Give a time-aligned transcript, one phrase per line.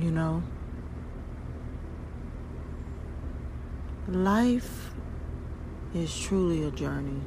[0.00, 0.44] You know,
[4.06, 4.90] life
[5.92, 7.20] is truly a journey.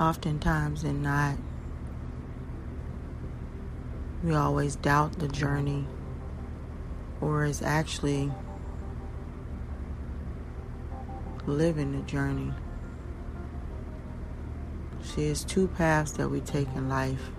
[0.00, 1.36] Oftentimes, and not,
[4.24, 5.86] we always doubt the journey,
[7.20, 8.32] or is actually
[11.46, 12.54] living the journey.
[15.02, 17.30] See, it's two paths that we take in life.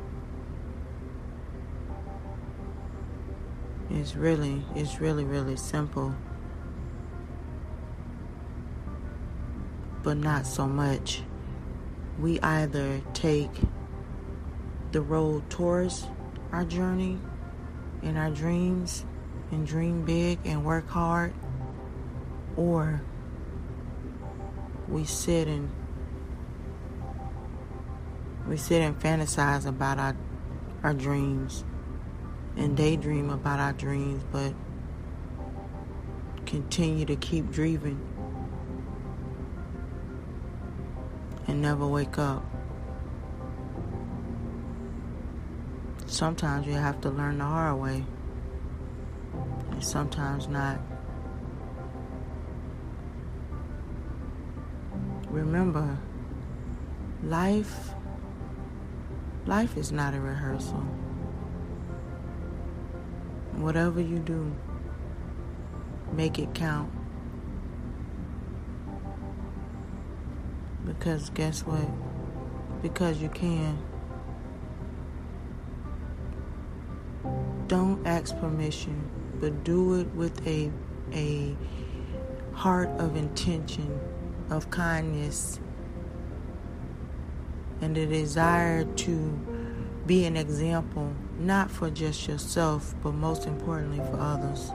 [3.94, 6.16] It's really, it's really, really simple.
[10.02, 11.22] But not so much.
[12.20, 13.52] We either take
[14.92, 16.08] the road towards
[16.52, 17.20] our journey
[18.02, 19.06] and our dreams
[19.52, 21.34] and dream big and work hard,
[22.58, 23.02] or
[24.88, 25.70] we sit and
[28.48, 30.16] we sit and fantasize about our
[30.84, 31.64] our dreams
[32.56, 34.54] and daydream about our dreams, but
[36.46, 38.00] continue to keep dreaming
[41.48, 42.46] and never wake up.
[46.06, 48.06] Sometimes you have to learn the hard way,
[49.72, 50.80] and sometimes not.
[55.30, 55.98] Remember,
[57.24, 57.90] life
[59.48, 60.86] life is not a rehearsal.
[63.58, 64.54] Whatever you do,
[66.12, 66.92] make it count.
[70.86, 71.88] Because guess what?
[72.82, 73.78] Because you can.
[77.68, 80.72] Don't ask permission, but do it with a
[81.14, 81.56] a
[82.54, 84.00] heart of intention,
[84.50, 85.60] of kindness,
[87.82, 89.40] and the desire to
[90.06, 94.72] be an example, not for just yourself, but most importantly for others.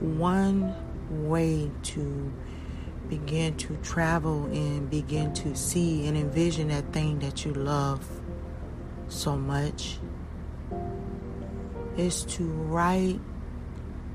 [0.00, 0.74] One
[1.10, 2.32] way to
[3.08, 8.08] begin to travel and begin to see and envision that thing that you love
[9.08, 9.98] so much
[11.96, 13.20] is to write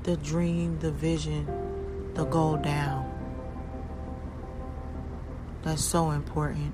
[0.02, 1.46] the dream, the vision,
[2.14, 3.04] the goal down.
[5.62, 6.72] That's so important.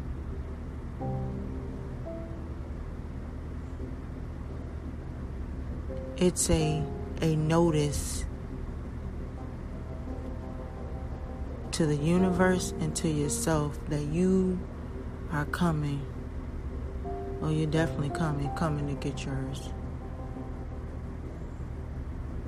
[6.16, 6.82] It's a
[7.20, 8.24] a notice
[11.72, 14.58] to the universe and to yourself that you
[15.32, 16.06] are coming.
[17.42, 19.70] Oh, you're definitely coming, coming to get yours.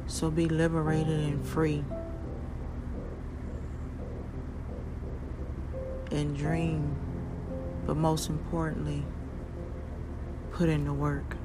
[0.06, 1.84] So be liberated and free.
[6.10, 6.96] and dream,
[7.86, 9.04] but most importantly,
[10.50, 11.36] put in the work.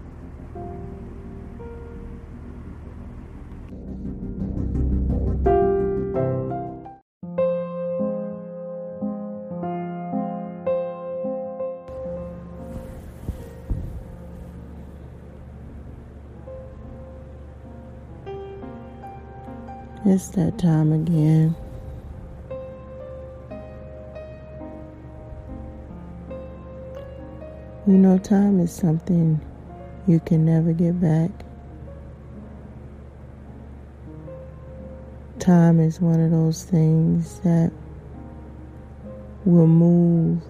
[20.03, 21.55] It's that time again.
[27.87, 29.41] You know, time is something
[30.05, 31.31] you can never get back.
[35.39, 37.71] Time is one of those things that
[39.45, 40.43] will move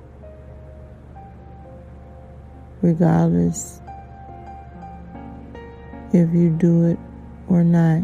[2.81, 3.79] regardless
[6.11, 6.99] if you do it
[7.47, 8.03] or not.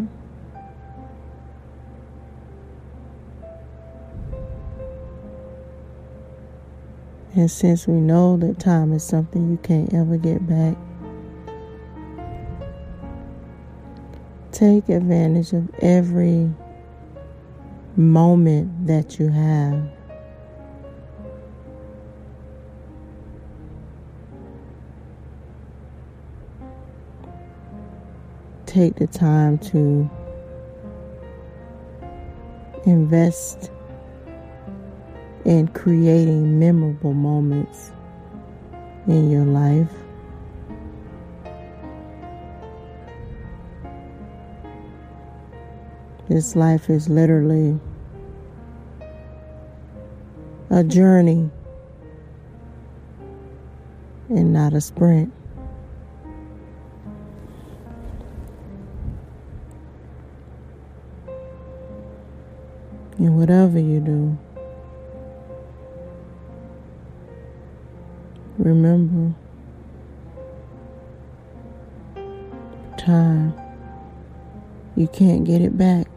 [7.35, 10.75] And since we know that time is something you can't ever get back,
[14.51, 16.49] take advantage of every
[17.95, 19.87] moment that you have.
[28.65, 30.09] Take the time to
[32.85, 33.71] invest
[35.47, 37.93] in creating memorable moments
[39.07, 39.89] in your life.
[46.27, 47.79] This life is literally
[50.69, 51.49] a journey
[54.27, 55.31] and not a sprint.
[63.17, 64.37] And whatever you do,
[68.57, 69.33] remember
[72.97, 73.53] time.
[74.95, 76.07] You can't get it back.